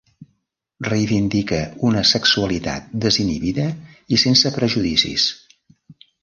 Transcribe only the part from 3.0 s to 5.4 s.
desinhibida i sense prejudicis.